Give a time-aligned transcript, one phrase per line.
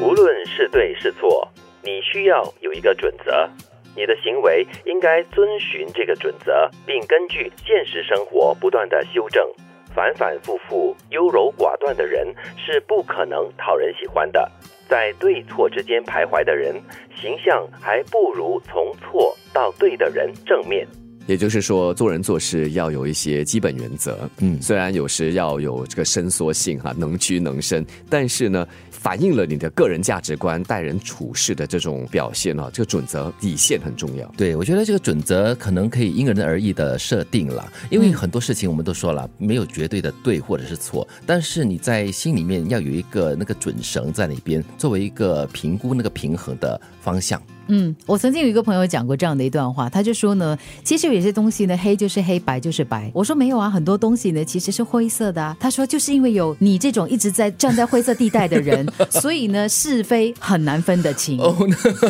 [0.00, 1.48] 无论是对是错，
[1.82, 3.50] 你需要有一个准则。
[3.96, 9.44] 你的行为应该遵循这个准则，并根据现实生活不断的修正。
[9.92, 14.48] 反反复复、优柔寡断的人是不可能讨人喜欢的。
[14.88, 16.80] 在对错之间徘徊的人，
[17.16, 20.86] 形象还不如从错到对的人正面。
[21.28, 24.28] 也就是说，做人做事要有一些基本原则。
[24.38, 34.26] 嗯，虽然有时要有这个伸缩性哈，能屈能伸，但是呢，反映了你的个人价值观、待人处事的这种表现啊，这个准则底线很重要。
[34.38, 47.38] 对，我觉得这个准则可能可以因人而异的设定了，因为很多事情我们都说了，没有绝对的对或者是错，但是你在心里面要有一个那个准绳在那边，作为一个评估那个平衡的方向。
[47.68, 53.10] 嗯，我曾经有一个朋友讲过这样的一段话，他就说呢，其实有些东西呢，黑就是黑，白就是白。
[53.14, 55.56] 我说没有啊，很多东西呢其实是灰色的啊。
[55.60, 61.38] 他说就是因为有你这种一直在站在灰色地带的人， 所以呢是非很难分得清。
[61.40, 61.54] 哦，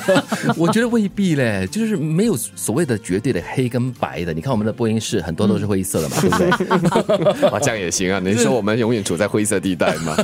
[0.56, 4.34] 我觉得未必嘞，就是没有所谓的绝对的黑跟白的。
[4.34, 7.48] 你看我们的播音室很多都是灰色的嘛， 对不对？
[7.48, 8.20] 啊，这样也行啊。
[8.22, 10.14] 你说我们永远处在灰色地带吗？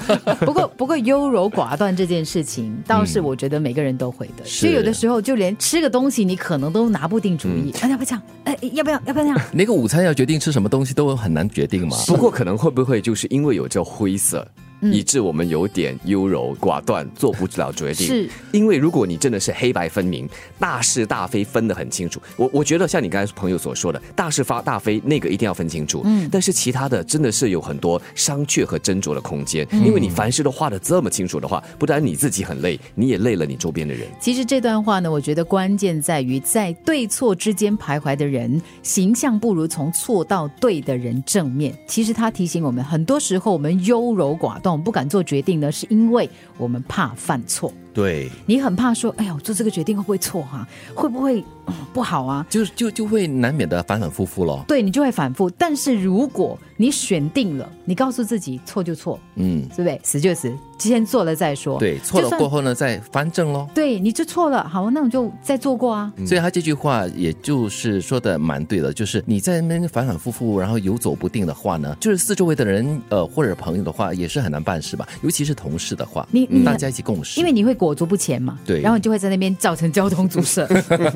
[0.41, 4.45] 不过不过优柔寡断这件事情，倒是我觉得每个人都会的。
[4.45, 5.22] 所以有的时候。
[5.23, 7.73] 就连吃个东西，你可能都拿不定主意。
[7.81, 8.23] 哎，要不要这样？
[8.45, 9.01] 哎，要不要？
[9.07, 9.41] 要不要这样？
[9.53, 11.97] 那个午餐要决定吃什么东西都很难决定嘛。
[12.07, 14.47] 不过可能会不会就是因为有这灰色？
[14.83, 18.07] 以致我们有点优柔寡断，做不了决定。
[18.07, 26.03] 是，因为如果你真的是黑白分明，大是大非分得很清楚，我我觉得像你刚才朋友所说的，大是发大非那个一定要分清楚。
[26.05, 34.09] 嗯，但是其他的真的是有很多商榷和斟酌的空间，因为你凡事都画的这么清楚的话，不但你自己很累，你也累了你周边的人。
[34.21, 41.73] 其实这段话呢，我觉得关键在于在对错之间徘徊的人，形象不如从错到对的人正面。
[41.87, 44.72] 其实他提醒我们，很多时候我们优柔寡断。
[44.73, 47.73] 我们不敢做决定呢，是因为我们怕犯错。
[47.95, 50.67] 对，你很怕说，哎呀，我做这个决定会不会错哈？
[50.95, 51.45] 会不会
[51.93, 52.47] 不好啊？
[52.49, 54.65] 就就就会难免的反反复复咯。
[54.67, 60.01] 对你就会反复，但是如果你选定了，你告诉自己错就错，嗯，对不对？
[60.03, 61.79] 死就死，先做了再说。
[61.79, 63.69] 对，错了过后呢，再翻正喽。
[63.75, 66.11] 对，你就错了，好，那我就再做过啊。
[66.27, 75.07] 所以他这句话也就是说的蛮对的，就是你在那边反反复复，然后游走不定的话呢，就是四周围的人呃或者朋友的话，也是很难办事吧？
[75.23, 77.77] 尤其是同事的话，你大家一起共事，因为你会。
[77.83, 80.65] 裹足不前嘛，对，然后你就会在那边造成交通阻塞。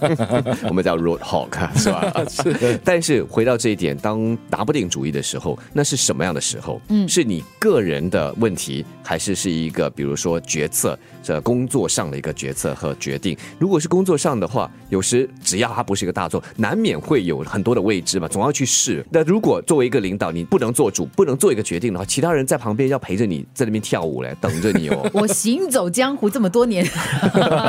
[0.68, 2.12] 我们叫 road hog 是吧？
[2.28, 2.80] 是。
[2.82, 6.80] 但是回到这一点，当拿不定主意的时候，那是什么样的时候？
[6.88, 13.38] 嗯，是你个人的问题，还是是一个比如说决策，这工作上的一个决策和决定？
[13.60, 19.06] 如果是工作上的话，有时只要它不是一个大作，难免会有很多的未知嘛，总要去试。
[19.08, 25.08] 那如果作为一个领导，你不能做主，不能做一个决定的话，其他人在旁边要陪着你在那边跳舞嘞，等着你哦。
[25.14, 26.55] 我行走江湖这么多。
[26.56, 26.82] 多年。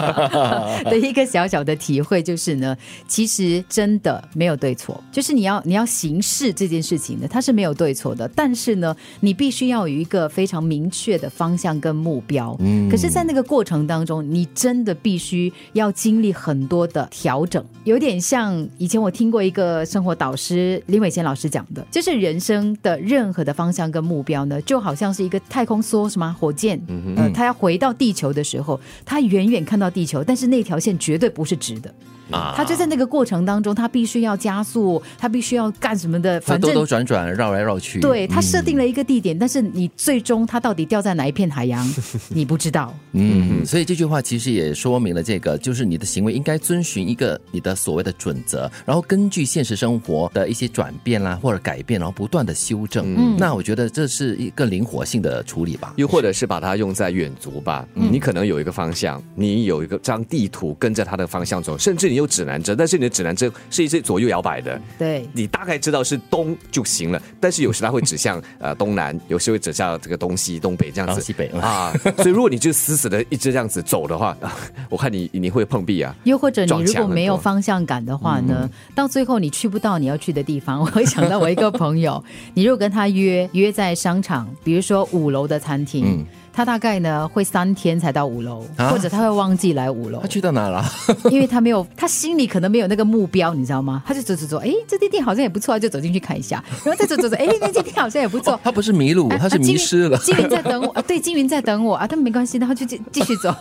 [0.89, 2.75] 的一个小小的体会就是呢，
[3.05, 12.55] 其实真的没有对错，就是你要你要行事这件事情呢，它是没有对错的，但是呢，你必须要有一个非常明确的方向跟目标。
[12.59, 28.76] 嗯，可是，在那个过程当中，你真的必须要经历很多的调整，有点像以前我听过一个生活导师林伟贤老师讲的，就是人生的任何的方向跟目标呢，就好像是一个太空梭什么火箭，嗯呃，它要回到地球的时候。
[29.05, 31.93] 他远远看到地球，但是那条线绝对不是直的。
[32.31, 36.39] 啊，他就在那个过程当中，他必须要加速，他必须要干什么的？
[36.41, 37.99] 反正兜兜转转，绕来绕去。
[37.99, 41.87] 对他设定了一个地点，但是你最终他到底掉在哪一片海洋，
[42.29, 42.93] 你不知道。
[43.13, 53.15] 嗯，所以这句话其实也说明了这个，就是你的行为应该遵循一个你的所谓的准则，然后根据现实生活的一些转变啦或者改变，然后不断的修正。
[53.15, 55.93] 嗯，那我觉得这是一个灵活性的处理吧。
[55.95, 62.16] 又或者是把它用在远足吧，你可能有一个方向，你有一个张地图跟着它的方向走，甚至你。
[62.17, 64.79] 有指南针，但是你的指南针是一直左右摇摆的。
[64.97, 71.21] 对，你大概知道是东就行了，但是有时它会指向呃东南，有时会指向这个东西、东北这样子。
[71.21, 74.35] 西北啊，所以如果你就死死的一直这样子走的话，
[74.89, 76.15] 我看你你会碰壁啊。
[76.23, 80.79] 又或者你如果没有方向感的话呢，到最后你去不到你要去的地方。
[80.79, 86.25] 我会想到我一个朋友， 你如果跟他约约在商场，比如说五楼的餐厅。
[86.57, 90.19] 他大概呢会三天才到五楼，或者他会忘记来五楼。
[90.19, 90.83] 他去到哪了？
[91.29, 94.01] 因为他没有，他心里可能没有那个目标，你知道吗？
[94.07, 98.59] 他就走走走，哎，这间店好像也不错，就走进去看一下，然后再走走走，哎， 那间店好像也不错。
[98.63, 100.17] 他不是迷路，他是迷失了。
[100.17, 103.53] 金云在等我，对，金云在等我啊，但没关系，然后就继继续走。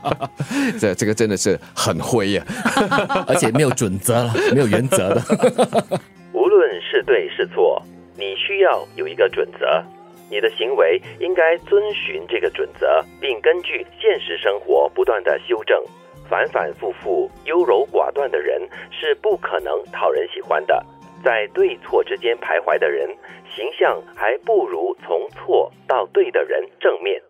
[0.80, 2.42] 这这个真的是很灰呀，
[3.26, 5.22] 而且没有准则了，没有原则的。
[6.32, 7.82] 无论是对是错，
[8.16, 9.84] 你需要有一个准则。
[10.30, 15.82] 你的行为应该遵循这个准则，并根据现实生活不断地修正。
[16.28, 18.62] 反反复复、优柔寡断的人
[18.92, 20.80] 是不可能讨人喜欢的。
[21.24, 23.08] 在对错之间徘徊的人，
[23.54, 27.20] 形象还不如从错到对的人正面。